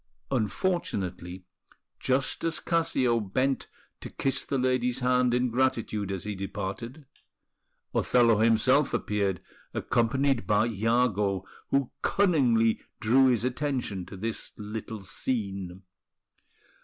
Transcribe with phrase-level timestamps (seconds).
[0.31, 1.43] Unfortunately,
[1.99, 3.67] just as Cassio bent
[3.99, 7.05] to kiss the lady's hand in gratitude as he departed,
[7.93, 9.41] Othello himself appeared,
[9.75, 15.83] accompanied by Iago, who cunningly drew his attention to this little scene.